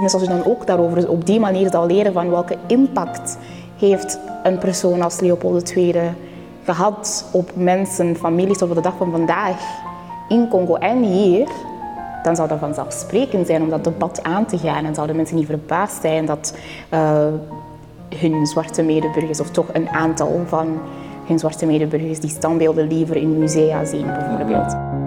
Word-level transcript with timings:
Dus 0.00 0.12
als 0.12 0.22
je 0.22 0.28
dan 0.28 0.44
ook 0.44 0.66
daarover 0.66 1.10
op 1.10 1.26
die 1.26 1.40
manier 1.40 1.70
zal 1.70 1.86
leren 1.86 2.12
van 2.12 2.30
welke 2.30 2.56
impact 2.66 3.38
heeft 3.78 4.18
een 4.42 4.58
persoon 4.58 5.02
als 5.02 5.20
Leopold 5.20 5.76
II 5.76 5.94
gehad 6.64 7.28
op 7.32 7.50
mensen, 7.54 8.16
families 8.16 8.58
tot 8.58 8.68
op 8.68 8.74
de 8.74 8.82
dag 8.82 8.96
van 8.96 9.10
vandaag 9.10 9.56
in 10.28 10.48
Congo 10.48 10.74
en 10.74 11.02
hier, 11.02 11.48
dan 12.22 12.36
zou 12.36 12.48
dat 12.48 12.58
vanzelfsprekend 12.58 13.46
zijn 13.46 13.62
om 13.62 13.70
dat 13.70 13.84
debat 13.84 14.22
aan 14.22 14.46
te 14.46 14.58
gaan 14.58 14.84
en 14.84 14.94
zouden 14.94 15.16
mensen 15.16 15.36
niet 15.36 15.46
verbaasd 15.46 16.00
zijn 16.00 16.26
dat 16.26 16.54
uh, 16.94 17.26
hun 18.16 18.46
zwarte 18.46 18.82
medeburgers, 18.82 19.40
of 19.40 19.50
toch 19.50 19.66
een 19.72 19.88
aantal 19.88 20.40
van 20.46 20.78
hun 21.26 21.38
zwarte 21.38 21.66
medeburgers, 21.66 22.20
die 22.20 22.30
standbeelden 22.30 22.86
liever 22.86 23.16
in 23.16 23.38
musea 23.38 23.84
zien 23.84 24.06
bijvoorbeeld. 24.06 24.99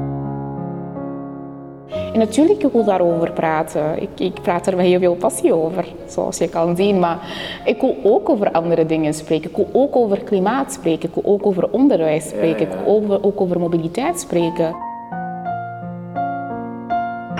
En 2.13 2.19
natuurlijk, 2.19 2.63
ik 2.63 2.71
wil 2.71 2.83
daarover 2.83 3.31
praten. 3.31 4.01
Ik, 4.01 4.09
ik 4.17 4.41
praat 4.41 4.67
er 4.67 4.75
met 4.75 4.85
heel 4.85 4.99
veel 4.99 5.15
passie 5.15 5.53
over, 5.53 5.85
zoals 6.07 6.37
je 6.37 6.49
kan 6.49 6.75
zien. 6.75 6.99
Maar 6.99 7.17
ik 7.65 7.81
wil 7.81 7.97
ook 8.03 8.29
over 8.29 8.51
andere 8.51 8.85
dingen 8.85 9.13
spreken. 9.13 9.49
Ik 9.49 9.55
wil 9.55 9.69
ook 9.73 9.95
over 9.95 10.23
klimaat 10.23 10.73
spreken. 10.73 11.09
Ik 11.09 11.15
wil 11.15 11.33
ook 11.33 11.45
over 11.45 11.69
onderwijs 11.69 12.29
spreken. 12.29 12.61
Ik 12.61 12.73
wil 12.85 12.95
ook, 12.95 13.25
ook 13.25 13.41
over 13.41 13.59
mobiliteit 13.59 14.19
spreken. 14.19 14.75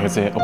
Je 0.01 0.09
zei 0.09 0.27
op 0.27 0.41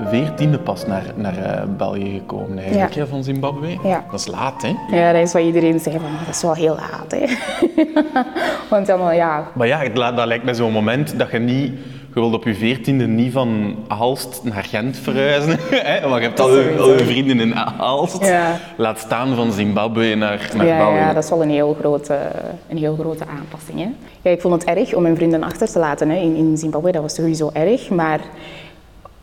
je 0.00 0.06
veertiende 0.06 0.58
pas 0.58 0.86
naar, 0.86 1.04
naar 1.14 1.38
uh, 1.38 1.62
België 1.76 2.12
gekomen 2.12 2.58
eigenlijk, 2.58 2.94
ja. 2.94 3.06
van 3.06 3.24
Zimbabwe. 3.24 3.78
Ja. 3.84 4.04
Dat 4.10 4.20
is 4.20 4.26
laat, 4.26 4.62
hè? 4.62 4.96
Ja, 4.96 5.12
dat 5.12 5.22
is 5.22 5.32
wat 5.32 5.42
iedereen 5.42 5.80
zei, 5.80 5.98
van, 5.98 6.10
dat 6.26 6.34
is 6.34 6.42
wel 6.42 6.54
heel 6.54 6.76
laat, 6.76 7.10
hè. 7.10 7.26
Want 8.70 8.86
dan, 8.86 9.14
ja... 9.14 9.48
Maar 9.54 9.66
ja, 9.66 9.88
dat 9.88 10.26
lijkt 10.26 10.44
me 10.44 10.54
zo'n 10.54 10.72
moment 10.72 11.18
dat 11.18 11.30
je 11.30 11.38
niet 11.38 11.72
je 12.14 12.20
wilt 12.20 12.34
op 12.34 12.44
je 12.44 12.54
veertiende 12.54 13.06
niet 13.06 13.32
van 13.32 13.76
Aalst 13.88 14.40
naar 14.42 14.64
Gent 14.64 14.96
verhuizen. 14.96 15.58
Hè? 15.70 16.00
Want 16.00 16.14
je 16.14 16.20
hebt 16.20 16.40
al 16.40 16.58
je, 16.58 16.76
al 16.78 16.92
je 16.92 17.04
vrienden 17.04 17.40
in 17.40 17.54
Aalst. 17.56 18.24
Ja. 18.24 18.60
Laat 18.76 18.98
staan 18.98 19.34
van 19.34 19.52
Zimbabwe 19.52 20.14
naar, 20.14 20.50
naar 20.56 20.66
ja, 20.66 20.76
België. 20.76 20.96
Ja, 20.96 21.12
dat 21.12 21.24
is 21.24 21.30
wel 21.30 21.42
een 21.42 21.50
heel 21.50 21.76
grote, 21.80 22.18
een 22.68 22.78
heel 22.78 22.96
grote 23.00 23.24
aanpassing. 23.26 23.78
Hè? 23.78 23.88
Ja, 24.22 24.30
ik 24.30 24.40
vond 24.40 24.54
het 24.54 24.76
erg 24.76 24.94
om 24.94 25.02
mijn 25.02 25.16
vrienden 25.16 25.42
achter 25.42 25.70
te 25.70 25.78
laten 25.78 26.08
hè, 26.08 26.16
in, 26.16 26.36
in 26.36 26.56
Zimbabwe. 26.56 26.92
Dat 26.92 27.02
was 27.02 27.14
sowieso 27.14 27.50
erg. 27.52 27.90
Maar 27.90 28.20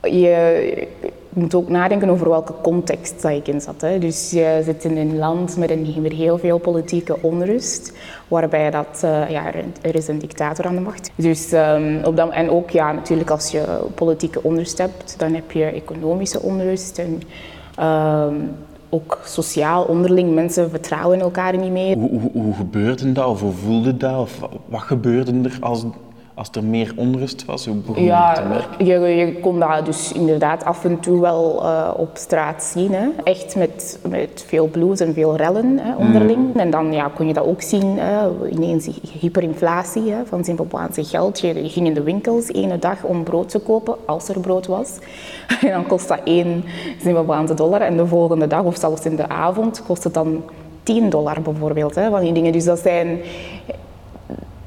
je 0.01 0.87
moet 1.33 1.55
ook 1.55 1.69
nadenken 1.69 2.09
over 2.09 2.29
welke 2.29 2.53
context 2.61 3.21
dat 3.21 3.31
ik 3.31 3.47
in 3.47 3.61
zat. 3.61 3.81
Hè. 3.81 3.99
Dus 3.99 4.31
je 4.31 4.61
zit 4.63 4.83
in 4.83 4.97
een 4.97 5.17
land 5.17 5.57
met 5.57 5.69
een, 5.69 6.11
heel 6.13 6.37
veel 6.37 6.57
politieke 6.57 7.17
onrust, 7.21 7.93
waarbij 8.27 8.71
dat, 8.71 9.01
uh, 9.05 9.29
ja, 9.29 9.53
er 9.81 9.95
is 9.95 10.07
een 10.07 10.19
dictator 10.19 10.65
aan 10.65 10.75
de 10.75 10.81
macht. 10.81 11.11
Dus, 11.15 11.51
um, 11.51 12.03
op 12.03 12.15
dat, 12.15 12.31
en 12.31 12.49
ook 12.49 12.69
ja, 12.69 12.91
natuurlijk 12.91 13.29
als 13.29 13.51
je 13.51 13.63
politieke 13.95 14.43
onrust 14.43 14.77
hebt, 14.77 15.15
dan 15.17 15.33
heb 15.33 15.51
je 15.51 15.63
economische 15.63 16.41
onrust 16.41 16.99
en 16.99 17.21
um, 17.85 18.51
ook 18.89 19.19
sociaal 19.25 19.83
onderling. 19.83 20.33
Mensen 20.33 20.69
vertrouwen 20.69 21.19
elkaar 21.19 21.57
niet 21.57 21.71
meer. 21.71 21.97
Hoe, 21.97 22.19
hoe, 22.19 22.31
hoe 22.31 22.53
gebeurde 22.53 23.11
dat 23.11 23.25
of 23.25 23.41
hoe 23.41 23.51
voelde 23.51 23.97
dat? 23.97 24.19
Of 24.19 24.39
wat 24.65 24.81
gebeurde 24.81 25.49
er 25.49 25.57
als 25.59 25.85
als 26.33 26.49
er 26.51 26.63
meer 26.63 26.93
onrust 26.95 27.45
was? 27.45 27.65
Hoe 27.65 27.75
begon 27.75 28.03
ja, 28.03 28.33
te 28.33 28.41
merken? 28.43 28.85
Je, 28.85 28.99
je 28.99 29.39
kon 29.39 29.59
dat 29.59 29.85
dus 29.85 30.11
inderdaad 30.11 30.65
af 30.65 30.85
en 30.85 30.99
toe 30.99 31.21
wel 31.21 31.63
uh, 31.63 31.91
op 31.97 32.09
straat 32.13 32.63
zien. 32.63 32.93
Hè. 32.93 33.07
Echt 33.23 33.55
met, 33.55 33.99
met 34.09 34.45
veel 34.47 34.67
blues 34.67 34.99
en 34.99 35.13
veel 35.13 35.35
rellen 35.35 35.79
hè, 35.79 35.95
onderling. 35.95 36.53
Mm. 36.53 36.59
En 36.59 36.69
dan 36.69 36.93
ja, 36.93 37.11
kon 37.15 37.27
je 37.27 37.33
dat 37.33 37.45
ook 37.45 37.61
zien, 37.61 37.97
uh, 37.97 38.25
ineens 38.51 38.89
hyperinflatie 39.19 40.11
hè, 40.11 40.25
van 40.25 40.43
Zimbabweanse 40.43 41.03
geld. 41.03 41.39
Je, 41.39 41.63
je, 41.63 41.69
ging 41.69 41.87
in 41.87 41.93
de 41.93 42.03
winkels 42.03 42.47
ene 42.47 42.79
dag 42.79 43.03
om 43.03 43.23
brood 43.23 43.49
te 43.49 43.59
kopen, 43.59 43.95
als 44.05 44.29
er 44.29 44.39
brood 44.39 44.67
was. 44.67 44.97
en 45.61 45.71
dan 45.71 45.87
kost 45.87 46.07
dat 46.07 46.19
één 46.23 46.63
Zimbabweanse 47.01 47.53
dollar. 47.53 47.81
En 47.81 47.97
de 47.97 48.07
volgende 48.07 48.47
dag, 48.47 48.63
of 48.63 48.77
zelfs 48.77 49.05
in 49.05 49.15
de 49.15 49.29
avond, 49.29 49.83
kost 49.83 50.03
het 50.03 50.13
dan 50.13 50.43
10 50.83 51.09
dollar 51.09 51.41
bijvoorbeeld. 51.41 51.95
Hè, 51.95 52.09
van 52.09 52.21
die 52.21 52.33
dingen. 52.33 52.51
Dus 52.51 52.65
dat 52.65 52.79
zijn 52.79 53.19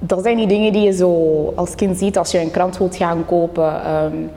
dat 0.06 0.22
zijn 0.22 0.36
die 0.36 0.46
dingen 0.46 0.72
die 0.72 0.82
je 0.82 0.92
zo 0.92 1.52
als 1.56 1.74
kind 1.74 1.98
ziet 1.98 2.18
als 2.18 2.30
je 2.30 2.40
een 2.40 2.50
krant 2.50 2.78
wilt 2.78 2.96
gaan 2.96 3.24
kopen. 3.26 3.94
Um, 4.04 4.30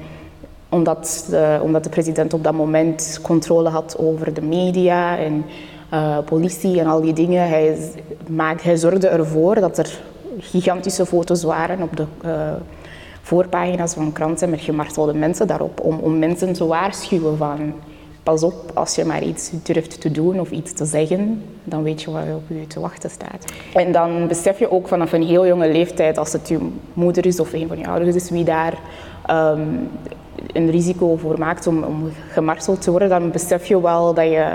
omdat, 0.69 1.28
de, 1.29 1.59
omdat 1.61 1.83
de 1.83 1.89
president 1.89 2.33
op 2.33 2.44
dat 2.44 2.53
moment 2.53 3.19
controle 3.22 3.69
had 3.69 3.95
over 4.00 4.33
de 4.33 4.41
media 4.41 5.17
en 5.17 5.45
uh, 5.94 6.17
politie 6.25 6.79
en 6.79 6.88
al 6.88 7.01
die 7.01 7.13
dingen. 7.13 7.47
Hij, 7.47 7.77
maak, 8.27 8.61
hij 8.61 8.77
zorgde 8.77 9.07
ervoor 9.07 9.56
dat 9.56 9.77
er 9.77 10.00
gigantische 10.39 11.06
foto's 11.06 11.44
waren 11.44 11.81
op 11.81 11.97
de 11.97 12.06
uh, 12.25 12.31
voorpagina's 13.22 13.94
van 13.94 14.11
kranten 14.11 14.50
met 14.50 14.61
gemartelde 14.61 15.13
mensen 15.13 15.47
daarop. 15.47 15.79
Om, 15.81 16.00
om 16.00 16.19
mensen 16.19 16.53
te 16.53 16.66
waarschuwen 16.66 17.38
van 17.38 17.73
pas 18.27 18.43
op, 18.43 18.71
als 18.73 18.95
je 18.95 19.05
maar 19.05 19.23
iets 19.23 19.51
durft 19.63 20.01
te 20.01 20.11
doen 20.11 20.39
of 20.39 20.51
iets 20.51 20.73
te 20.73 20.85
zeggen, 20.85 21.43
dan 21.63 21.83
weet 21.83 22.01
je 22.01 22.11
wat 22.11 22.23
op 22.35 22.43
je 22.47 22.67
te 22.67 22.79
wachten 22.79 23.09
staat. 23.09 23.45
En 23.73 23.91
dan 23.91 24.27
besef 24.27 24.59
je 24.59 24.71
ook 24.71 24.88
vanaf 24.88 25.11
een 25.11 25.23
heel 25.23 25.47
jonge 25.47 25.71
leeftijd, 25.71 26.17
als 26.17 26.33
het 26.33 26.47
je 26.47 26.57
moeder 26.93 27.25
is 27.25 27.39
of 27.39 27.53
een 27.53 27.67
van 27.67 27.77
je 27.77 27.88
ouders 27.88 28.15
is, 28.15 28.29
wie 28.29 28.43
daar 28.43 28.73
um, 29.29 29.89
een 30.53 30.71
risico 30.71 31.17
voor 31.17 31.39
maakt 31.39 31.67
om, 31.67 31.83
om 31.83 32.11
te 32.79 32.91
worden, 32.91 33.09
dan 33.09 33.31
besef 33.31 33.65
je 33.65 33.81
wel 33.81 34.13
dat 34.13 34.25
je 34.25 34.45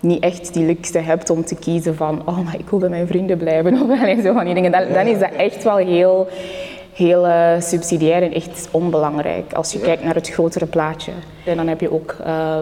niet 0.00 0.22
echt 0.22 0.54
die 0.54 0.66
luxe 0.66 0.98
hebt 0.98 1.30
om 1.30 1.44
te 1.44 1.54
kiezen 1.54 1.96
van 1.96 2.22
oh, 2.24 2.38
maar 2.44 2.58
ik 2.58 2.68
wil 2.68 2.78
bij 2.78 2.88
mijn 2.88 3.06
vrienden 3.06 3.38
blijven 3.38 3.72
of 3.72 3.98
zo 4.24 4.32
van 4.32 4.44
die 4.44 4.54
dingen. 4.54 4.72
Dan 4.72 5.06
is 5.06 5.18
dat 5.18 5.32
echt 5.36 5.64
wel 5.64 5.76
heel 5.76 6.28
heel 7.00 7.26
uh, 7.26 7.60
subsidiair 7.60 8.22
en 8.22 8.32
echt 8.32 8.68
onbelangrijk 8.70 9.52
als 9.52 9.72
je 9.72 9.80
kijkt 9.80 10.04
naar 10.04 10.14
het 10.14 10.28
grotere 10.28 10.66
plaatje. 10.66 11.12
En 11.44 11.56
dan 11.56 11.68
heb 11.68 11.80
je 11.80 11.92
ook 11.92 12.16
uh, 12.26 12.58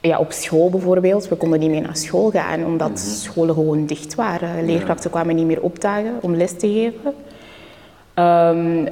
ja, 0.00 0.18
op 0.18 0.32
school 0.32 0.70
bijvoorbeeld, 0.70 1.28
we 1.28 1.36
konden 1.36 1.58
niet 1.58 1.70
meer 1.70 1.82
naar 1.82 1.96
school 1.96 2.30
gaan 2.30 2.64
omdat 2.64 2.88
mm 2.88 2.94
-hmm. 2.94 3.04
scholen 3.04 3.54
gewoon 3.54 3.86
dicht 3.86 4.14
waren. 4.14 4.66
Leerkrachten 4.66 5.10
kwamen 5.10 5.36
niet 5.36 5.46
meer 5.46 5.60
opdagen 5.60 6.18
om 6.20 6.34
les 6.34 6.52
te 6.58 6.68
geven. 6.68 7.14
Um, 8.24 8.88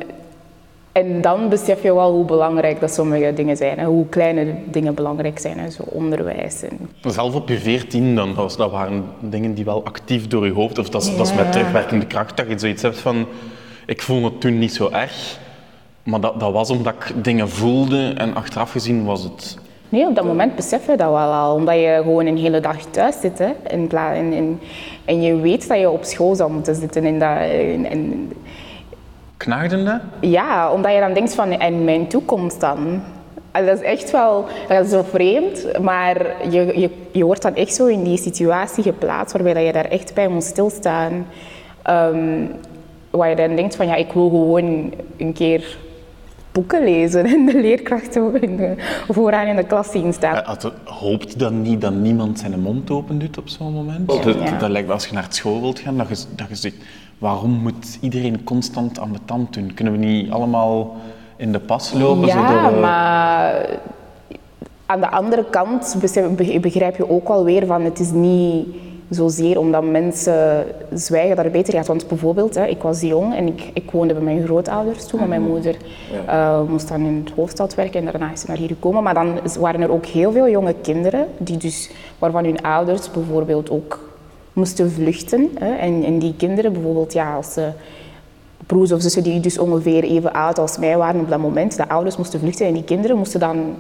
en 0.93 1.21
dan 1.21 1.49
besef 1.49 1.83
je 1.83 1.95
wel 1.95 2.13
hoe 2.13 2.25
belangrijk 2.25 2.81
dat 2.81 2.93
sommige 2.93 3.33
dingen 3.35 3.57
zijn. 3.57 3.79
Hè. 3.79 3.85
Hoe 3.85 4.09
kleine 4.09 4.55
dingen 4.71 4.95
belangrijk 4.95 5.39
zijn, 5.39 5.59
hè. 5.59 5.71
zo 5.71 5.83
onderwijs. 5.87 6.63
En... 6.63 6.79
Zelf 7.13 7.35
op 7.35 7.49
je 7.49 7.59
veertien, 7.59 8.15
dan, 8.15 8.35
dat 8.35 8.71
waren 8.71 9.05
dingen 9.21 9.55
die 9.55 9.65
wel 9.65 9.85
actief 9.85 10.27
door 10.27 10.47
je 10.47 10.53
hoofd... 10.53 10.79
Of 10.79 10.89
dat, 10.89 11.07
ja. 11.07 11.17
dat 11.17 11.27
is 11.27 11.35
met 11.35 11.53
terugwerkende 11.53 12.07
kracht 12.07 12.37
dat 12.37 12.49
je 12.49 12.59
zoiets 12.59 12.83
hebt 12.83 12.99
van 12.99 13.27
ik 13.87 14.03
vond 14.03 14.25
het 14.25 14.41
toen 14.41 14.59
niet 14.59 14.75
zo 14.75 14.89
erg, 14.91 15.39
maar 16.03 16.21
dat, 16.21 16.41
dat 16.41 16.53
was 16.53 16.71
omdat 16.71 16.95
ik 16.95 17.25
dingen 17.25 17.49
voelde 17.49 18.13
en 18.17 18.35
achteraf 18.35 18.71
gezien 18.71 19.05
was 19.05 19.23
het... 19.23 19.59
Nee, 19.89 20.07
op 20.07 20.15
dat 20.15 20.25
moment 20.25 20.55
besef 20.55 20.87
je 20.87 20.97
dat 20.97 21.11
wel 21.11 21.33
al, 21.33 21.55
omdat 21.55 21.75
je 21.75 22.01
gewoon 22.03 22.27
een 22.27 22.39
hele 22.39 22.61
dag 22.61 22.77
thuis 22.91 23.21
zit. 23.21 23.39
Hè, 23.39 23.53
en, 23.63 23.89
en, 23.91 24.61
en 25.05 25.23
je 25.23 25.37
weet 25.37 25.69
dat 25.69 25.79
je 25.79 25.91
op 25.91 26.05
school 26.05 26.35
zou 26.35 26.53
moeten 26.53 26.75
zitten. 26.75 27.05
En 27.05 27.19
dat. 27.19 27.39
Knaagde 29.37 29.83
dat? 29.83 30.01
Ja, 30.21 30.73
omdat 30.73 30.93
je 30.93 31.01
dan 31.01 31.13
denkt 31.13 31.35
van, 31.35 31.51
en 31.51 31.85
mijn 31.85 32.09
toekomst 32.09 32.61
dan? 32.61 33.03
Dat 33.53 33.79
is 33.79 33.81
echt 33.81 34.11
wel, 34.11 34.45
dat 34.69 34.85
is 34.85 34.91
zo 34.91 35.03
vreemd, 35.03 35.81
maar 35.81 36.17
je, 36.51 36.81
je, 36.81 36.91
je 37.13 37.25
wordt 37.25 37.43
dan 37.43 37.55
echt 37.55 37.75
zo 37.75 37.87
in 37.87 38.03
die 38.03 38.19
situatie 38.19 38.83
geplaatst 38.83 39.33
waarbij 39.33 39.65
je 39.65 39.73
daar 39.73 39.85
echt 39.85 40.15
bij 40.15 40.29
moet 40.29 40.45
stilstaan. 40.45 41.27
Um, 41.91 42.51
waar 43.17 43.29
je 43.29 43.37
dan 43.37 43.57
denkt 43.57 43.77
van 43.77 43.87
ja, 43.87 43.95
ik 43.95 44.13
wil 44.13 44.29
gewoon 44.29 44.93
een 45.17 45.33
keer 45.33 45.77
boeken 46.53 46.85
lezen 46.85 47.25
en 47.25 47.47
de 47.47 47.61
leerkrachten 47.61 48.35
in 48.47 48.57
de, 48.57 48.75
vooraan 49.09 49.47
in 49.47 49.57
de 49.57 49.65
klas 49.65 49.91
zien 49.91 50.13
staan. 50.13 50.35
Ja, 50.35 50.57
hoopt 50.85 51.39
dan 51.39 51.63
niet 51.63 51.81
dat 51.81 51.95
niemand 51.95 52.39
zijn 52.39 52.61
mond 52.61 52.91
open 52.91 53.19
doet 53.19 53.39
op 53.39 53.49
zo'n 53.49 53.73
moment? 53.73 54.13
Ja, 54.13 54.23
dat, 54.23 54.35
ja. 54.35 54.59
dat 54.59 54.71
lijkt 54.71 54.91
als 54.91 55.07
je 55.07 55.15
naar 55.15 55.27
school 55.29 55.61
wilt 55.61 55.79
gaan, 55.79 55.97
dat 55.97 56.09
je, 56.09 56.25
dat 56.37 56.49
je 56.49 56.55
zegt, 56.55 56.77
waarom 57.19 57.51
moet 57.51 57.99
iedereen 58.01 58.45
constant 58.45 58.99
aan 58.99 59.13
de 59.13 59.19
tand 59.25 59.55
doen? 59.55 59.75
Kunnen 59.75 59.93
we 59.93 59.99
niet 59.99 60.31
allemaal 60.31 60.97
in 61.37 61.53
de 61.53 61.61
pas 61.61 61.93
lopen? 61.93 62.27
Ja, 62.27 62.71
we... 62.73 62.81
maar 62.81 63.79
aan 64.87 65.01
de 65.01 65.11
andere 65.11 65.45
kant 65.51 65.97
begrijp 66.61 66.97
je 66.97 67.11
ook 67.11 67.29
wel 67.29 67.45
weer 67.45 67.67
van 67.67 67.83
het 67.83 67.99
is 67.99 68.11
niet 68.11 68.67
zozeer 69.09 69.59
omdat 69.59 69.85
mensen 69.85 70.65
zwijgen 70.93 71.37
dat 71.37 71.45
het 71.45 71.53
beter 71.53 71.73
gaat. 71.73 71.87
Want 71.87 72.09
bijvoorbeeld, 72.09 72.55
hè, 72.55 72.67
ik 72.67 72.83
was 72.83 73.01
jong 73.01 73.35
en 73.35 73.47
ik, 73.47 73.71
ik 73.73 73.91
woonde 73.91 74.15
bij 74.15 74.23
mijn 74.23 74.45
grootouders 74.45 75.07
toen, 75.07 75.19
maar 75.19 75.29
mijn 75.29 75.43
moeder 75.43 75.77
ja. 76.27 76.61
uh, 76.61 76.69
moest 76.69 76.89
dan 76.89 77.01
in 77.01 77.23
het 77.25 77.35
hoofdstad 77.35 77.75
werken 77.75 77.99
en 77.99 78.05
daarna 78.05 78.33
is 78.33 78.41
ze 78.41 78.47
naar 78.47 78.57
hier 78.57 78.69
gekomen. 78.69 79.03
Maar 79.03 79.15
dan 79.15 79.39
waren 79.59 79.81
er 79.81 79.93
ook 79.93 80.07
heel 80.07 80.33
veel 80.33 80.49
jonge 80.49 80.75
kinderen 80.83 81.27
die 81.39 81.57
dus, 81.57 81.91
waarvan 82.19 82.45
hun 82.45 82.63
ouders 82.63 83.11
bijvoorbeeld 83.11 83.71
ook 83.71 83.99
moesten 84.53 84.91
vluchten. 84.91 85.51
Hè. 85.59 85.75
En, 85.75 86.05
en 86.05 86.19
die 86.19 86.35
kinderen 86.37 86.73
bijvoorbeeld, 86.73 87.13
ja, 87.13 87.35
als 87.35 87.53
ze 87.53 87.69
broers 88.67 88.93
of 88.93 89.01
zussen 89.01 89.23
die 89.23 89.41
dus 89.41 89.59
ongeveer 89.59 90.03
even 90.03 90.33
oud 90.33 90.59
als 90.59 90.79
mij 90.79 90.97
waren 90.97 91.21
op 91.21 91.29
dat 91.29 91.39
moment, 91.39 91.77
de 91.77 91.89
ouders 91.89 92.17
moesten 92.17 92.41
vluchten 92.41 92.67
en 92.67 92.73
die 92.73 92.85
kinderen 92.85 93.17
moesten 93.17 93.41
dan 93.41 93.75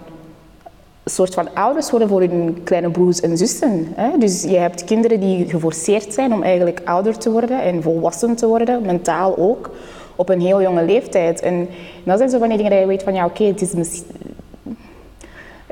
soort 1.10 1.34
van 1.34 1.54
ouders 1.54 1.90
worden 1.90 2.08
voor 2.08 2.20
hun 2.20 2.60
kleine 2.64 2.90
broers 2.90 3.20
en 3.20 3.36
zussen. 3.36 3.86
Hè? 3.94 4.18
Dus 4.18 4.42
je 4.42 4.56
hebt 4.56 4.84
kinderen 4.84 5.20
die 5.20 5.48
geforceerd 5.48 6.12
zijn 6.12 6.32
om 6.32 6.42
eigenlijk 6.42 6.80
ouder 6.84 7.18
te 7.18 7.30
worden 7.30 7.62
en 7.62 7.82
volwassen 7.82 8.36
te 8.36 8.46
worden, 8.46 8.82
mentaal 8.82 9.36
ook, 9.38 9.70
op 10.16 10.28
een 10.28 10.40
heel 10.40 10.62
jonge 10.62 10.84
leeftijd. 10.84 11.40
En 11.40 11.68
dat 12.04 12.18
zijn 12.18 12.30
zo 12.30 12.38
van 12.38 12.48
die 12.48 12.56
dingen 12.56 12.72
dat 12.72 12.80
je 12.80 12.86
weet 12.86 13.02
van, 13.02 13.14
ja 13.14 13.24
oké, 13.24 13.44
het 13.44 13.62
is 13.62 13.72
misschien... 13.72 14.04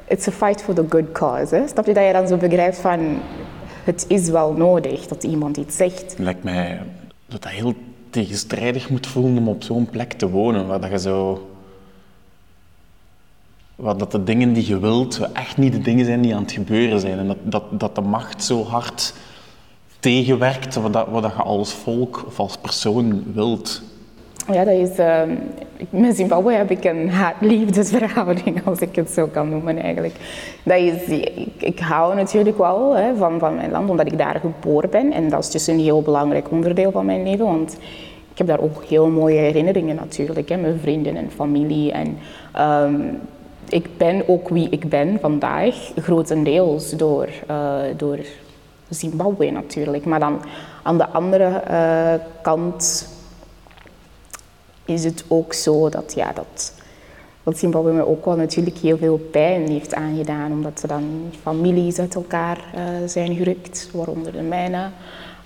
it's 0.08 0.28
a 0.28 0.30
fight 0.30 0.62
for 0.62 0.74
the 0.74 0.84
good 0.88 1.12
cause. 1.12 1.54
Hè? 1.54 1.68
Snap 1.68 1.86
je 1.86 1.94
dat 1.94 2.06
je 2.06 2.12
dan 2.12 2.28
zo 2.28 2.36
begrijpt 2.36 2.78
van 2.78 3.18
het 3.84 4.04
is 4.08 4.28
wel 4.28 4.52
nodig 4.52 5.06
dat 5.06 5.24
iemand 5.24 5.56
iets 5.56 5.76
zegt. 5.76 6.14
Lijkt 6.18 6.44
mij 6.44 6.80
dat 7.26 7.42
dat 7.42 7.52
heel 7.52 7.74
tegenstrijdig 8.10 8.90
moet 8.90 9.06
voelen 9.06 9.38
om 9.38 9.48
op 9.48 9.62
zo'n 9.62 9.86
plek 9.90 10.12
te 10.12 10.30
wonen, 10.30 10.66
waar 10.66 10.80
dat 10.80 10.90
je 10.90 10.98
zo... 10.98 11.48
Dat 13.76 14.12
de 14.12 14.24
dingen 14.24 14.52
die 14.52 14.66
je 14.66 14.78
wilt 14.78 15.20
echt 15.32 15.56
niet 15.56 15.72
de 15.72 15.80
dingen 15.80 16.04
zijn 16.04 16.20
die 16.20 16.34
aan 16.34 16.42
het 16.42 16.52
gebeuren 16.52 17.00
zijn. 17.00 17.18
En 17.18 17.26
dat, 17.26 17.36
dat, 17.42 17.62
dat 17.70 17.94
de 17.94 18.00
macht 18.00 18.44
zo 18.44 18.64
hard 18.64 19.14
tegenwerkt 20.00 20.74
wat, 20.74 21.06
wat 21.10 21.22
dat 21.22 21.32
je 21.36 21.42
als 21.42 21.72
volk 21.72 22.24
of 22.26 22.38
als 22.38 22.56
persoon 22.56 23.22
wilt. 23.34 23.82
Ja, 24.52 24.64
dat 24.64 24.74
is... 24.74 24.98
Uh, 24.98 25.20
met 25.90 26.16
Zimbabwe 26.16 26.52
heb 26.52 26.70
ik 26.70 26.84
een 26.84 27.10
haat-liefdesverhouding, 27.10 28.66
als 28.66 28.78
ik 28.78 28.96
het 28.96 29.10
zo 29.10 29.26
kan 29.26 29.48
noemen 29.48 29.78
eigenlijk. 29.78 30.14
Dat 30.62 30.78
is, 30.78 31.08
ik, 31.56 31.78
hou 31.78 32.14
natuurlijk 32.14 32.58
wel 32.58 32.96
hè, 32.96 33.16
van, 33.16 33.38
van 33.38 33.54
mijn 33.54 33.70
land, 33.70 33.90
omdat 33.90 34.06
ik 34.06 34.18
daar 34.18 34.40
geboren 34.40 34.90
ben. 34.90 35.12
En 35.12 35.28
dat 35.28 35.44
is 35.44 35.50
dus 35.50 35.66
een 35.66 35.78
heel 35.78 36.02
belangrijk 36.02 36.50
onderdeel 36.50 36.90
van 36.90 37.06
mijn 37.06 37.22
leven, 37.22 37.44
want 37.44 37.72
ik 38.32 38.38
heb 38.38 38.46
daar 38.46 38.60
ook 38.60 38.84
heel 38.84 39.08
mooie 39.08 39.38
herinneringen 39.38 39.96
natuurlijk. 39.96 40.48
Hè, 40.48 40.56
mijn 40.56 40.78
vrienden 40.78 41.16
en 41.16 41.30
familie. 41.30 41.92
En 41.92 42.18
um, 42.58 43.20
ik 43.68 43.96
ben 43.96 44.28
ook 44.28 44.48
wie 44.48 44.68
ik 44.68 44.88
ben 44.88 45.18
vandaag, 45.20 45.92
grotendeels 45.96 46.90
door, 46.90 47.28
uh, 47.50 47.76
door 47.96 48.18
Zimbabwe 48.88 49.50
natuurlijk. 49.50 50.04
Maar 50.04 50.20
dan 50.20 50.40
aan 50.82 50.98
de 50.98 51.08
andere 51.08 51.62
uh, 51.70 52.14
kant 52.42 53.08
is 54.84 55.04
het 55.04 55.24
ook 55.28 55.52
zo 55.52 55.88
dat, 55.88 56.12
ja, 56.14 56.32
dat, 56.32 56.74
dat 57.42 57.58
Zimbabwe 57.58 57.92
me 57.92 58.06
ook 58.06 58.24
wel 58.24 58.36
natuurlijk 58.36 58.76
heel 58.76 58.96
veel 58.96 59.28
pijn 59.30 59.68
heeft 59.68 59.94
aangedaan, 59.94 60.52
omdat 60.52 60.80
ze 60.80 60.86
dan 60.86 61.30
families 61.42 61.98
uit 61.98 62.14
elkaar 62.14 62.58
uh, 62.74 62.82
zijn 63.06 63.34
gerukt, 63.34 63.90
waaronder 63.92 64.32
de 64.32 64.42
mijne. 64.42 64.88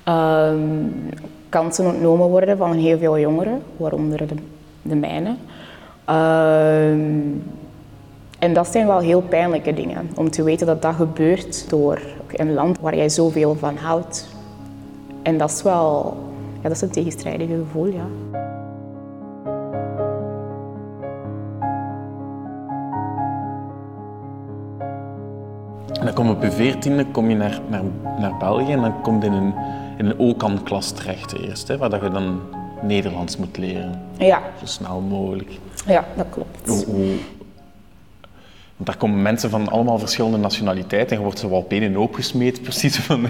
Um, 0.04 1.10
kansen 1.48 1.86
ontnomen 1.86 2.28
worden 2.28 2.56
van 2.56 2.72
heel 2.72 2.98
veel 2.98 3.18
jongeren, 3.18 3.62
waaronder 3.76 4.26
de, 4.26 4.34
de 4.82 4.94
mijne. 4.94 5.36
Um, 6.90 7.42
en 8.38 8.52
dat 8.52 8.66
zijn 8.66 8.86
wel 8.86 8.98
heel 8.98 9.20
pijnlijke 9.20 9.74
dingen, 9.74 10.10
om 10.14 10.30
te 10.30 10.42
weten 10.42 10.66
dat 10.66 10.82
dat 10.82 10.94
gebeurt 10.94 11.70
door 11.70 12.00
een 12.32 12.54
land 12.54 12.78
waar 12.80 12.96
jij 12.96 13.08
zoveel 13.08 13.54
van 13.54 13.76
houdt. 13.76 14.28
En 15.22 15.38
dat 15.38 15.50
is 15.50 15.62
wel, 15.62 16.16
ja, 16.54 16.62
dat 16.62 16.72
is 16.72 16.80
een 16.80 16.90
tegenstrijdige 16.90 17.54
gevoel, 17.54 17.86
ja. 17.86 18.06
En 25.98 26.04
dan 26.04 26.14
kom 26.14 26.26
je 26.26 26.32
op 26.32 26.42
je 26.42 26.50
veertiende 26.50 27.06
kom 27.06 27.28
je 27.28 27.36
naar, 27.36 27.60
naar, 27.68 27.82
naar 28.18 28.36
België 28.36 28.72
en 28.72 28.80
dan 28.80 29.00
kom 29.00 29.20
je 29.20 29.26
in 29.26 29.32
een, 29.32 29.54
in 29.96 30.06
een 30.06 30.18
OCAN-klas 30.18 30.90
terecht 30.90 31.38
eerst, 31.38 31.68
hè, 31.68 31.76
waar 31.76 31.90
dat 31.90 32.00
je 32.00 32.10
dan 32.10 32.40
Nederlands 32.82 33.36
moet 33.36 33.56
leren. 33.56 34.02
Ja. 34.18 34.42
Zo 34.58 34.66
snel 34.66 35.00
mogelijk. 35.00 35.50
Ja, 35.86 36.04
dat 36.16 36.26
klopt. 36.30 36.84
Hoe, 36.86 37.16
want 38.78 38.90
daar 38.90 38.96
komen 38.96 39.22
mensen 39.22 39.50
van 39.50 39.68
allemaal 39.68 39.98
verschillende 39.98 40.36
nationaliteiten 40.36 41.10
en 41.10 41.16
je 41.16 41.22
wordt 41.22 41.38
zo 41.38 41.48
wel 41.48 42.02
op 42.02 42.14
gesmeed. 42.14 42.62
Precies 42.68 42.96
van, 42.96 43.26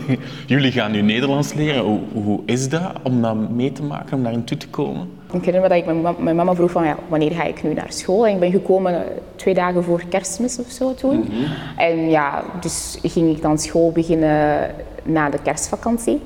jullie 0.46 0.72
gaan 0.72 0.90
nu 0.90 1.02
Nederlands 1.02 1.52
leren. 1.52 1.82
Hoe, 1.82 2.00
hoe, 2.12 2.40
is 2.44 2.68
dat 2.68 2.92
om 3.02 3.22
dat 3.22 3.50
mee 3.50 3.72
te 3.72 3.82
maken, 3.82 4.16
om 4.16 4.22
daarin 4.22 4.44
toe 4.44 4.56
te 4.56 4.68
komen? 4.68 5.10
Ik 5.32 5.44
herinner 5.44 5.60
me 5.60 5.68
dat 5.68 5.78
ik 5.78 6.02
mijn, 6.02 6.16
mijn 6.18 6.36
mama 6.36 6.54
vroeg 6.54 6.70
van, 6.70 6.84
ja, 6.84 6.96
wanneer 7.08 7.30
ga 7.30 7.42
ik 7.42 7.62
nu 7.62 7.74
naar 7.74 7.92
school? 7.92 8.26
En 8.26 8.34
ik 8.34 8.40
ben 8.40 8.50
gekomen 8.50 9.04
twee 9.36 9.54
dagen 9.54 9.84
voor 9.84 10.02
kerstmis 10.08 10.58
of 10.58 10.70
zo 10.70 10.94
toen. 10.94 11.26
-hmm. 11.30 11.46
En 11.76 12.10
ja, 12.10 12.44
dus 12.60 12.98
ging 13.02 13.36
ik 13.36 13.42
dan 13.42 13.58
school 13.58 13.92
beginnen 13.92 14.70
na 15.02 15.30
de 15.30 15.38
kerstvakantie. 15.42 16.20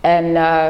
En... 0.00 0.24
Uh, 0.24 0.66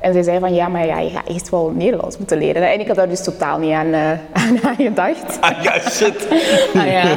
en 0.00 0.12
zij 0.12 0.22
zei 0.22 0.38
van 0.38 0.54
ja, 0.54 0.68
maar 0.68 0.86
ja, 0.86 0.98
je 0.98 1.10
gaat 1.10 1.28
eerst 1.28 1.48
wel 1.48 1.72
Nederlands 1.74 2.18
moeten 2.18 2.38
leren. 2.38 2.72
En 2.72 2.80
ik 2.80 2.86
had 2.86 2.96
daar 2.96 3.08
dus 3.08 3.24
totaal 3.24 3.58
niet 3.58 3.72
aan, 3.72 3.86
uh, 3.86 4.10
aan 4.66 4.76
gedacht. 4.76 5.40
Ah 5.40 5.62
ja, 5.62 5.78
shit. 5.78 6.28
ah, 6.76 6.86
ja. 6.86 7.16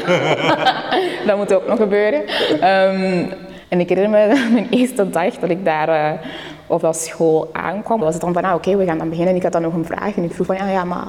dat 1.27 1.37
moet 1.37 1.53
ook 1.53 1.67
nog 1.67 1.77
gebeuren. 1.77 2.21
Um, 2.51 3.31
en 3.67 3.79
ik 3.79 3.89
herinner 3.89 4.27
me 4.27 4.49
mijn 4.53 4.67
eerste 4.69 5.09
dag 5.09 5.33
dat 5.33 5.49
ik 5.49 5.65
daar 5.65 5.89
uh, 5.89 6.19
op 6.67 6.81
dat 6.81 6.97
school 6.97 7.49
aankwam. 7.51 7.99
Was 7.99 8.13
het 8.13 8.23
dan 8.23 8.33
van, 8.33 8.43
ah, 8.43 8.53
oké, 8.53 8.69
okay, 8.69 8.79
we 8.79 8.85
gaan 8.85 8.97
dan 8.97 9.09
beginnen. 9.09 9.31
En 9.31 9.37
ik 9.37 9.43
had 9.43 9.51
dan 9.51 9.61
nog 9.61 9.73
een 9.73 9.85
vraag. 9.85 10.15
En 10.15 10.23
ik 10.23 10.33
vroeg 10.33 10.47
van, 10.47 10.55
ja, 10.55 10.69
ja 10.69 10.83
maar 10.83 11.07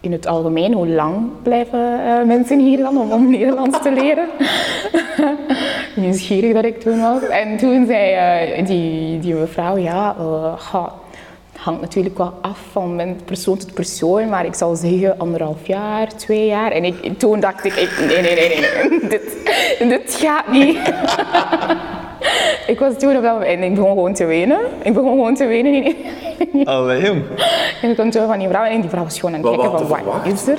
in 0.00 0.12
het 0.12 0.26
algemeen, 0.26 0.72
hoe 0.72 0.88
lang 0.88 1.26
blijven 1.42 2.00
uh, 2.00 2.22
mensen 2.22 2.58
hier 2.58 2.78
dan 2.78 3.12
om, 3.12 3.30
Nederlands 3.30 3.82
te 3.82 3.92
leren? 3.92 4.28
Nieuwsgierig 6.04 6.52
dat 6.52 6.64
ik 6.64 6.80
toen 6.80 7.00
was. 7.00 7.22
En 7.22 7.56
toen 7.56 7.86
zei 7.86 8.58
uh, 8.58 8.66
die, 8.66 9.18
die 9.18 9.34
mevrouw, 9.34 9.76
ja, 9.76 10.16
uh, 10.20 10.84
hangt 11.56 11.80
natuurlijk 11.80 12.18
wel 12.18 12.32
af 12.40 12.58
van 12.72 13.16
persoon 13.24 13.58
tot 13.58 13.74
persoon, 13.74 14.28
maar 14.28 14.44
ik 14.44 14.54
zal 14.54 14.76
zeggen 14.76 15.18
anderhalf 15.18 15.66
jaar, 15.66 16.16
twee 16.16 16.46
jaar. 16.46 16.70
En 16.70 17.16
toen 17.16 17.40
dacht 17.40 17.64
ik, 17.64 17.74
ik 17.74 17.90
nee, 18.06 18.20
nee, 18.20 18.34
nee, 18.34 18.48
nee, 18.48 19.08
dit, 19.14 19.36
dit 19.78 20.14
gaat 20.14 20.50
niet. 20.50 20.78
ik 22.68 22.78
was 22.78 22.98
toen 22.98 23.16
op 23.16 23.22
dat 23.22 23.32
moment 23.32 23.50
en 23.50 23.62
ik 23.62 23.74
begon 23.74 23.88
gewoon 23.88 24.14
te 24.14 24.24
wenen. 24.24 24.60
Ik 24.82 24.94
begon 24.94 25.10
gewoon 25.10 25.34
te 25.34 25.46
wenen. 25.46 25.94
Jong. 27.02 27.22
En 27.82 27.88
ik 27.88 27.94
kwam 27.94 28.12
van 28.12 28.38
die 28.38 28.48
vrouw 28.48 28.64
en 28.64 28.80
die 28.80 28.90
vrouw 28.90 29.02
was 29.02 29.18
gewoon 29.18 29.34
aan 29.34 29.50
het 29.50 29.60
kijken 29.60 29.88
van, 29.88 30.04
wat 30.04 30.32
is 30.32 30.46
er? 30.48 30.58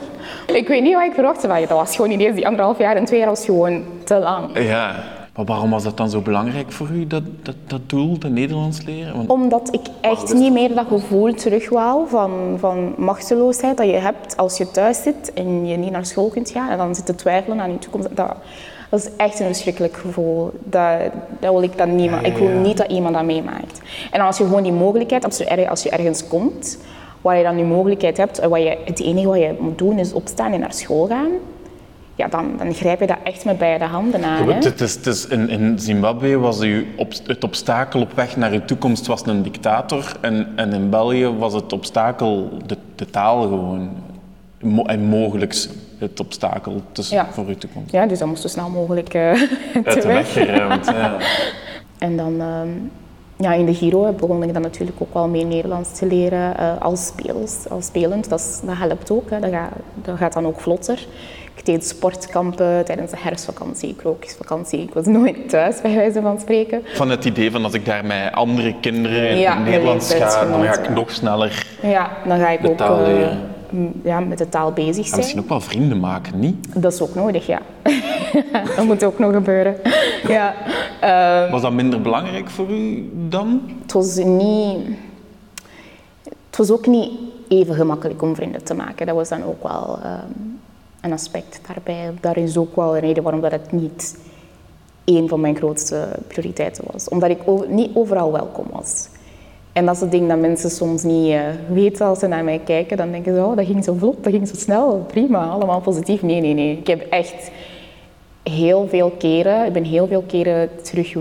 Ik 0.56 0.67
weet 0.67 0.81
niet 0.81 0.94
wat 0.94 1.03
ik 1.03 1.13
verwachtte 1.13 1.47
van 1.47 1.61
je. 1.61 1.67
Dat 1.67 1.77
was 1.77 1.95
gewoon 1.95 2.11
ineens 2.11 2.35
die 2.35 2.47
anderhalf 2.47 2.77
jaar 2.77 2.95
en 2.95 3.06
twee 3.06 3.19
jaar 3.19 3.29
was 3.29 3.45
gewoon 3.45 3.83
te 4.03 4.19
lang. 4.19 4.59
Ja. 4.59 4.95
Maar 5.35 5.45
waarom 5.45 5.69
was 5.69 5.83
dat 5.83 5.97
dan 5.97 6.09
zo 6.09 6.21
belangrijk 6.21 6.71
voor 6.71 6.88
u, 6.89 7.07
dat, 7.07 7.23
dat, 7.44 7.56
dat 7.67 7.81
doel, 7.85 8.17
dat 8.17 8.31
Nederlands 8.31 8.85
leren? 8.85 9.15
Want... 9.15 9.29
Omdat 9.29 9.73
ik 9.73 9.81
echt 10.01 10.33
niet 10.33 10.53
meer 10.53 10.75
dat 10.75 10.85
gevoel 10.88 11.33
terug 11.33 11.69
wou 11.69 12.07
van, 12.07 12.31
van 12.59 12.94
machteloosheid 12.97 13.77
dat 13.77 13.85
je 13.85 13.94
hebt 13.94 14.38
als 14.38 14.57
je 14.57 14.71
thuis 14.71 15.03
zit 15.03 15.33
en 15.33 15.67
je 15.67 15.77
niet 15.77 15.91
naar 15.91 16.06
school 16.06 16.29
kunt 16.29 16.50
gaan 16.50 16.69
en 16.69 16.77
dan 16.77 16.95
zit 16.95 17.06
te 17.06 17.15
twijfelen 17.15 17.61
aan 17.61 17.71
je 17.71 17.79
toekomst. 17.79 18.15
Dat, 18.15 18.35
dat 18.89 19.00
is 19.00 19.09
echt 19.18 19.39
een 19.39 19.45
verschrikkelijk 19.45 19.97
gevoel. 19.97 20.51
Dat, 20.63 21.00
dat 21.39 21.51
wil 21.51 21.63
ik, 21.63 21.77
dan 21.77 21.95
niet, 21.95 22.12
ik 22.24 22.38
wil 22.38 22.50
niet 22.50 22.77
dat 22.77 22.91
iemand 22.91 23.15
dat 23.15 23.24
meemaakt. 23.24 23.81
En 24.12 24.21
als 24.21 24.38
je 24.38 24.44
gewoon 24.44 24.63
die 24.63 24.71
mogelijkheid, 24.71 25.25
als 25.25 25.38
je, 25.38 25.45
ergens, 25.45 25.69
als 25.69 25.83
je 25.83 25.89
ergens 25.89 26.27
komt, 26.27 26.77
waar 27.21 27.38
je 27.38 27.44
dan 27.44 27.56
die 27.56 27.65
mogelijkheid 27.65 28.18
hebt, 28.18 28.39
wat 28.39 28.62
je, 28.62 28.77
het 28.86 29.01
enige 29.01 29.27
wat 29.27 29.38
je 29.38 29.56
moet 29.59 29.77
doen 29.77 30.00
is 30.00 30.13
opstaan 30.13 30.53
en 30.53 30.59
naar 30.59 30.74
school 30.74 31.07
gaan, 31.07 31.31
ja, 32.19 32.27
dan, 32.27 32.53
dan 32.57 32.74
grijp 32.74 33.00
je 33.00 33.07
dat 33.07 33.18
echt 33.23 33.45
met 33.45 33.57
beide 33.57 33.83
handen 33.83 34.23
aan. 34.23 34.49
Het 34.49 34.81
is, 34.81 34.95
het 34.95 35.06
is 35.06 35.28
in, 35.28 35.49
in, 35.49 35.80
Zimbabwe 35.80 36.37
was 36.37 36.61
u 36.61 36.87
op, 36.97 37.14
het 37.25 37.44
obstakel 37.44 38.02
op 38.02 38.11
weg 38.14 38.37
naar 38.37 38.52
uw 38.52 38.66
toekomst 38.66 39.07
was 39.07 39.25
een 39.25 39.44
dictator 39.44 40.16
en, 40.21 40.47
en 40.56 40.73
in 40.73 40.90
België 40.90 41.28
was 41.28 41.54
het 41.54 41.73
obstakel 41.73 42.49
de, 42.66 42.78
de 42.95 43.06
taal 43.06 43.42
gewoon. 43.42 43.90
En 44.85 45.04
mogelijk 45.04 45.68
het 45.99 46.19
obstakel 46.19 46.81
tussen, 46.91 47.15
ja. 47.15 47.27
voor 47.31 47.45
uw 47.45 47.57
toekomst. 47.57 47.91
Ja, 47.91 48.06
dus 48.06 48.19
dat 48.19 48.27
moest 48.27 48.41
zo 48.41 48.47
snel 48.47 48.69
mogelijk 48.69 49.13
uh, 49.13 49.21
uit 49.83 50.01
de 50.01 50.07
weg 50.07 50.33
geruimd. 50.33 50.85
ja. 50.85 51.18
En 51.99 52.18
dan 52.18 52.41
um, 52.41 52.91
ja, 53.37 53.53
in 53.53 53.65
de 53.65 53.73
Giro 53.73 54.11
begon 54.11 54.44
ik 54.44 54.53
dan 54.53 54.61
natuurlijk 54.61 55.01
ook 55.01 55.13
wel 55.13 55.27
mee 55.27 55.45
Nederlands 55.45 55.97
te 55.97 56.06
leren 56.06 56.56
uh, 56.59 56.81
als, 56.81 57.06
speels, 57.06 57.69
als 57.69 57.85
spelend. 57.85 58.29
Dat, 58.29 58.39
is, 58.39 58.59
dat 58.63 58.77
helpt 58.77 59.11
ook, 59.11 59.29
hè. 59.29 59.39
Dat, 59.39 59.51
gaat, 59.51 59.71
dat 59.95 60.18
gaat 60.18 60.33
dan 60.33 60.45
ook 60.45 60.59
vlotter. 60.59 61.07
Ik 61.56 61.65
deed 61.65 61.87
sportkampen 61.87 62.85
tijdens 62.85 63.11
de 63.11 63.18
herfstvakantie, 63.19 63.95
krokusvakantie. 63.95 64.81
Ik 64.81 64.94
was 64.94 65.06
nooit 65.06 65.49
thuis, 65.49 65.81
bij 65.81 65.95
wijze 65.95 66.21
van 66.21 66.39
spreken. 66.39 66.81
Van 66.94 67.09
het 67.09 67.25
idee 67.25 67.51
van 67.51 67.63
als 67.63 67.73
ik 67.73 67.85
daar 67.85 68.06
met 68.06 68.33
andere 68.33 68.75
kinderen 68.81 69.29
in 69.29 69.37
ja, 69.37 69.59
Nederlands 69.59 70.13
ga, 70.13 70.45
dan 70.45 70.63
ga 70.63 70.79
ik 70.79 70.89
nog 70.89 71.11
sneller 71.11 71.65
ja, 71.81 72.09
dan 72.27 72.39
ga 72.39 72.49
ik 72.49 72.61
de 72.61 72.69
ook, 72.69 72.77
taal 72.77 73.01
leren. 73.01 73.58
Ja, 74.04 74.19
met 74.19 74.38
de 74.38 74.49
taal 74.49 74.71
bezig 74.71 74.94
zijn. 74.94 75.11
En 75.11 75.18
misschien 75.18 75.40
ook 75.40 75.49
wel 75.49 75.61
vrienden 75.61 75.99
maken, 75.99 76.40
niet? 76.40 76.81
Dat 76.81 76.94
is 76.94 77.02
ook 77.02 77.16
nodig, 77.16 77.45
ja. 77.45 77.61
dat 78.76 78.85
moet 78.85 79.04
ook 79.04 79.19
nog 79.19 79.33
gebeuren. 79.33 79.76
ja. 80.38 80.56
Uh, 81.04 81.52
was 81.52 81.61
dat 81.61 81.73
minder 81.73 82.02
belangrijk 82.02 82.49
voor 82.49 82.69
u 82.69 83.09
dan? 83.28 83.61
Het 83.81 83.94
was 83.94 84.16
niet... 84.16 84.78
Het 86.23 86.57
was 86.57 86.71
ook 86.71 86.88
niet 86.88 87.11
even 87.47 87.76
gemakkelijk 87.76 88.21
om 88.21 88.35
vrienden 88.35 88.64
te 88.64 88.73
maken. 88.73 89.06
Dat 89.06 89.16
was 89.16 89.30
dan 89.30 89.44
ook 89.44 89.64
wel... 89.64 89.99
Um, 90.06 90.59
een 91.02 91.14
aspect 91.14 91.59
daarbij. 91.68 92.14
Daar 92.21 92.38
is 92.38 92.57
ook 92.57 92.76
wel 92.76 92.95
een 92.95 93.02
reden 93.02 93.23
waarom 93.23 93.42
dat 93.42 93.52
het 93.52 93.71
niet 93.71 94.18
één 95.04 95.28
van 95.28 95.40
mijn 95.40 95.56
grootste 95.56 96.07
prioriteiten 96.28 96.83
was. 96.92 97.09
Omdat 97.09 97.30
ik 97.30 97.40
niet 97.68 97.92
overal 97.94 98.31
welkom 98.31 98.66
was. 98.71 99.07
En 99.80 99.86
dat 99.86 99.95
is 99.95 100.02
het 100.02 100.12
ding 100.12 100.28
dat 100.28 100.40
mensen 100.40 100.69
soms 100.69 101.04
niet 101.04 101.31
uh, 101.31 101.42
weten 101.69 102.06
als 102.06 102.19
ze 102.19 102.28
naar 102.28 102.44
mij 102.44 102.62
kijken. 102.66 102.98
Dan 102.98 103.12
denken 103.12 103.36
ze, 103.36 103.44
oh, 103.44 103.56
dat 103.56 103.66
ging 103.66 103.83
zo 103.83 103.94
vlot, 103.94 104.24
dat 104.24 104.33
ging 104.33 104.48
zo 104.48 104.56
snel, 104.56 105.06
prima, 105.07 105.45
allemaal 105.45 105.81
positief. 105.81 106.21
Nee, 106.21 106.42
nee, 106.42 106.54
nee. 106.54 106.78
Ik 106.78 106.88
heb 106.88 107.02
echt 107.02 107.52
heel 108.44 108.88
veel 108.88 109.09
keren, 109.09 109.66
ik 109.66 109.74
ben 109.74 109.83
heel 109.83 110.07
veel 110.07 110.24
keren 110.28 110.69
terug 110.81 111.14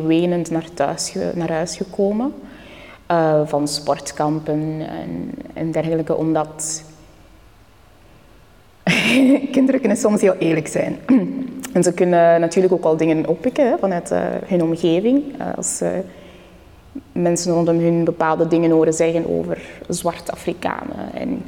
naar, 0.50 0.64
thuis, 0.74 1.14
naar 1.34 1.50
huis 1.50 1.76
gekomen. 1.76 2.34
Uh, 3.10 3.40
van 3.44 3.68
sportkampen 3.68 4.80
en, 5.54 5.72
dergelijke, 5.72 6.16
omdat 6.16 6.82
kinderen 9.52 9.80
kunnen 9.80 9.98
soms 9.98 10.20
heel 10.20 10.36
eerlijk 10.38 10.68
zijn. 10.68 10.96
En 11.72 11.82
ze 11.82 11.92
kunnen 11.92 12.40
natuurlijk 12.40 12.74
ook 12.74 12.84
al 12.84 12.96
dingen 12.96 13.26
oppikken 13.26 13.68
hè, 13.68 13.78
vanuit 13.78 14.10
uh, 14.10 14.20
hun 14.46 14.62
omgeving. 14.62 15.22
Als 15.56 15.82
mensen 17.12 17.52
rondom 17.52 17.78
hun 17.78 18.04
bepaalde 18.04 18.48
dingen 18.48 18.70
horen 18.70 18.94
zeggen 18.94 19.38
over 19.38 19.58
zwart 19.88 20.30
Afrikanen. 20.30 21.12
En 21.14 21.42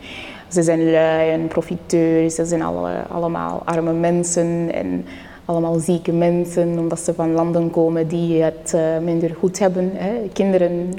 ze 0.49 0.63
zijn 0.63 0.91
lui 0.91 1.31
en 1.31 1.49
profiteurs, 1.49 2.35
ze 2.35 2.45
zijn 2.45 2.63
alle, 2.63 3.03
allemaal 3.09 3.63
arme 3.65 3.93
mensen 3.93 4.73
en 4.73 5.05
allemaal 5.45 5.79
zieke 5.79 6.13
mensen, 6.13 6.79
omdat 6.79 7.01
ze 7.01 7.15
van 7.15 7.33
landen 7.33 7.71
komen 7.71 8.09
die 8.09 8.43
het 8.43 8.77
minder 9.03 9.35
goed 9.39 9.59
hebben. 9.59 9.91
Hè. 9.95 10.29
Kinderen 10.33 10.95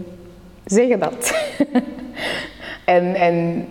zeggen 0.66 1.00
dat. 1.00 1.34
en, 2.86 3.16
en 3.16 3.66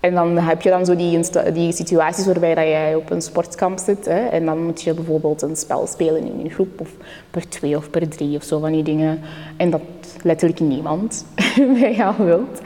en 0.00 0.14
dan 0.14 0.38
heb 0.38 0.62
je 0.62 0.70
dan 0.70 0.84
zo 0.84 0.96
die, 0.96 1.20
die 1.52 1.72
situaties 1.72 2.26
waarbij 2.26 2.54
dat 2.54 2.64
jij 2.64 2.94
op 2.94 3.10
een 3.10 3.22
sportkamp 3.22 3.78
zit. 3.78 4.04
Hè, 4.04 4.26
en 4.26 4.44
dan 4.44 4.64
moet 4.64 4.82
je 4.82 4.94
bijvoorbeeld 4.94 5.42
een 5.42 5.56
spel 5.56 5.86
spelen 5.86 6.24
in 6.24 6.40
een 6.44 6.50
groep, 6.50 6.80
of 6.80 6.90
per 7.30 7.48
twee 7.48 7.76
of 7.76 7.90
per 7.90 8.08
drie 8.08 8.36
of 8.36 8.42
zo 8.42 8.58
van 8.58 8.72
die 8.72 8.82
dingen. 8.82 9.20
En 9.56 9.70
dat 9.70 9.80
letterlijk 10.22 10.60
niemand 10.60 11.24
bij 11.80 11.94
jou 11.94 12.14
wilt. 12.18 12.60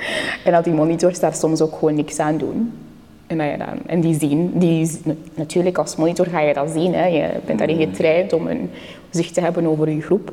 En 0.44 0.52
dat 0.52 0.64
die 0.64 0.72
monitors 0.72 1.20
daar 1.20 1.34
soms 1.34 1.60
ook 1.60 1.74
gewoon 1.78 1.94
niks 1.94 2.18
aan 2.18 2.38
doen. 2.38 2.72
En, 3.26 3.38
dat 3.38 3.50
je 3.50 3.56
dan, 3.56 3.78
en 3.86 4.00
die 4.00 4.18
zien, 4.18 4.58
die, 4.58 5.00
natuurlijk 5.34 5.78
als 5.78 5.96
monitor 5.96 6.26
ga 6.26 6.40
je 6.40 6.54
dat 6.54 6.70
zien. 6.70 6.94
Hè. 6.94 7.06
Je 7.06 7.30
bent 7.44 7.58
daarin 7.58 7.78
getraind 7.78 8.32
om 8.32 8.46
een 8.46 8.70
zicht 9.10 9.34
te 9.34 9.40
hebben 9.40 9.66
over 9.66 9.90
je 9.90 10.02
groep. 10.02 10.32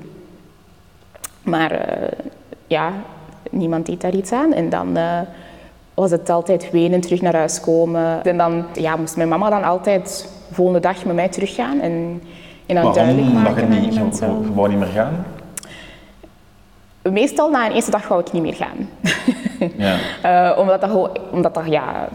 Maar 1.41 1.71
uh, 1.71 2.07
ja, 2.67 2.93
niemand 3.49 3.85
deed 3.85 4.01
daar 4.01 4.15
iets 4.15 4.31
aan. 4.31 4.53
En 4.53 4.69
dan... 4.69 4.97
Uh, 4.97 5.19
was 5.93 6.11
het 6.11 6.29
altijd 6.29 6.71
wenen, 6.71 7.01
terug 7.01 7.21
naar 7.21 7.35
huis 7.35 7.61
komen. 7.61 8.23
En 8.23 8.37
dan 8.37 8.65
ja, 8.73 8.95
moest 8.95 9.15
mijn 9.15 9.29
mama 9.29 9.49
dan 9.49 9.63
altijd 9.63 10.29
de 10.47 10.55
volgende 10.55 10.79
dag 10.79 11.05
met 11.05 11.15
mij 11.15 11.29
teruggaan 11.29 11.79
en, 11.79 12.21
en 12.65 12.75
dan 12.75 12.93
duidelijk 12.93 13.33
maken. 13.33 13.53
Waarom? 13.53 13.71
je 13.71 13.99
niet, 13.99 14.17
gewoon 14.17 14.69
niet 14.69 14.79
meer 14.79 14.87
gaan? 14.87 15.25
Meestal 17.01 17.49
na 17.49 17.65
een 17.65 17.71
eerste 17.71 17.91
dag 17.91 18.07
wou 18.07 18.21
ik 18.21 18.31
niet 18.31 18.41
meer 18.41 18.53
gaan. 18.53 18.89
Ja. 19.77 20.51
uh, 20.51 20.57
omdat, 20.61 20.81
dat, 20.81 21.09
omdat 21.31 21.53
dat, 21.53 21.63
ja, 21.67 22.07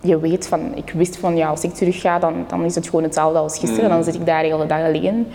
je 0.00 0.18
weet 0.18 0.48
van, 0.48 0.74
ik 0.74 0.90
wist 0.90 1.16
van 1.16 1.36
ja, 1.36 1.48
als 1.48 1.62
ik 1.62 1.74
terug 1.74 2.00
ga, 2.00 2.18
dan, 2.18 2.44
dan 2.48 2.64
is 2.64 2.74
het 2.74 2.86
gewoon 2.86 3.02
hetzelfde 3.02 3.38
als 3.38 3.58
gisteren. 3.58 3.84
Mm. 3.84 3.90
Dan 3.90 4.04
zit 4.04 4.14
ik 4.14 4.26
daar 4.26 4.42
de 4.42 4.48
hele 4.48 4.66
dag 4.66 4.84
alleen. 4.86 5.26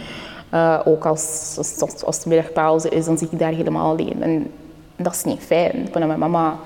Uh, 0.54 0.80
ook 0.86 1.06
als, 1.06 1.56
als, 1.58 2.04
als, 2.06 2.24
de 2.24 2.30
middagpauze 2.30 2.90
is, 2.90 3.06
dan 3.06 3.18
zit 3.18 3.32
ik 3.32 3.40
daar 3.40 3.52
helemaal 3.52 3.92
alleen. 3.92 4.24
En 4.24 4.52
dat 4.96 5.14
is 5.14 5.24
niet 5.24 5.40
fijn. 5.40 5.88
Vanuit 5.92 6.08
mijn 6.08 6.32
mama 6.32 6.58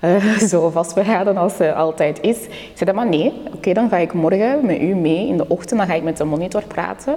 uh, 0.00 0.38
zo 0.52 0.70
vastberaden 0.70 1.36
als 1.36 1.56
ze 1.56 1.74
altijd 1.74 2.20
is. 2.20 2.44
Ik 2.44 2.72
zei, 2.74 2.92
maar 2.92 3.08
nee, 3.08 3.32
oké, 3.54 3.72
dan 3.72 3.88
ga 3.88 3.96
ik 3.96 4.12
morgen 4.12 4.66
met 4.66 4.80
u 4.80 4.94
mee 4.94 5.28
in 5.28 5.36
de 5.36 5.48
ochtend, 5.48 5.78
dan 5.80 5.88
ga 5.88 5.94
ik 5.94 6.02
met 6.02 6.16
de 6.16 6.24
monitor 6.24 6.62
praten. 6.64 7.16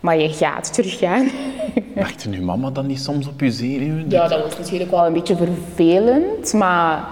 Maar 0.00 0.18
je 0.18 0.28
gaat 0.28 0.72
teruggaan. 0.72 1.28
Werkte 1.94 2.28
nu 2.28 2.42
mama 2.42 2.70
dan 2.70 2.86
niet 2.86 3.00
soms 3.00 3.28
op 3.28 3.40
je 3.40 3.52
zenuwen? 3.52 4.10
Ja, 4.10 4.28
dat 4.28 4.42
was 4.42 4.58
natuurlijk 4.58 4.90
wel 4.90 5.06
een 5.06 5.12
beetje 5.12 5.36
vervelend, 5.36 6.52
maar 6.52 7.08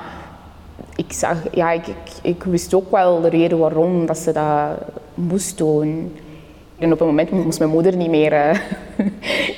ik, 0.97 1.13
zag, 1.13 1.37
ja, 1.53 1.71
ik, 1.71 1.87
ik, 1.87 2.13
ik 2.23 2.43
wist 2.43 2.75
ook 2.75 2.91
wel 2.91 3.21
de 3.21 3.29
reden 3.29 3.59
waarom 3.59 4.07
dat 4.07 4.19
ze 4.19 4.33
dat 4.33 4.79
moest 5.15 5.59
doen. 5.59 6.17
En 6.79 6.93
op 6.93 7.01
een 7.01 7.07
moment 7.07 7.31
moest 7.31 7.59
mijn 7.59 7.71
moeder 7.71 7.97
niet 7.97 8.11
meer 8.11 8.31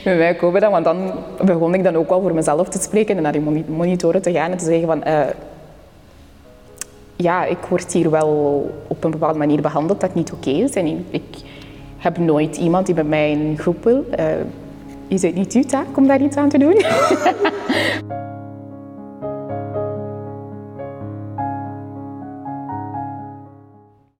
met 0.04 0.18
mij 0.18 0.34
komen, 0.34 0.60
dan, 0.60 0.70
want 0.70 0.84
dan 0.84 1.12
begon 1.44 1.74
ik 1.74 1.84
dan 1.84 1.96
ook 1.96 2.08
wel 2.08 2.20
voor 2.20 2.34
mezelf 2.34 2.68
te 2.68 2.82
spreken 2.82 3.16
en 3.16 3.22
naar 3.22 3.32
die 3.32 3.64
monitoren 3.68 4.22
te 4.22 4.32
gaan 4.32 4.50
en 4.50 4.58
te 4.58 4.64
zeggen 4.64 4.86
van... 4.86 5.02
Uh, 5.06 5.20
ja, 7.16 7.44
ik 7.44 7.58
word 7.68 7.92
hier 7.92 8.10
wel 8.10 8.28
op 8.86 9.04
een 9.04 9.10
bepaalde 9.10 9.38
manier 9.38 9.60
behandeld 9.60 10.00
dat 10.00 10.14
niet 10.14 10.32
oké 10.32 10.50
is. 10.50 10.72
En 10.72 11.04
ik 11.10 11.22
heb 11.98 12.18
nooit 12.18 12.56
iemand 12.56 12.86
die 12.86 12.94
bij 12.94 13.04
mij 13.04 13.30
in 13.30 13.40
een 13.40 13.58
groep 13.58 13.84
wil. 13.84 14.04
Uh, 14.18 14.26
is 15.08 15.22
het 15.22 15.34
niet 15.34 15.52
uw 15.52 15.64
taak 15.64 15.96
om 15.96 16.06
daar 16.06 16.22
iets 16.22 16.36
aan 16.36 16.48
te 16.48 16.58
doen? 16.58 16.76